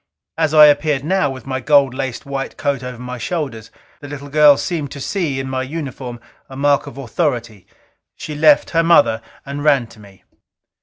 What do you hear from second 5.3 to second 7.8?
in my uniform a mark of authority.